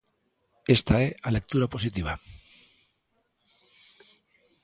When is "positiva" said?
1.73-2.13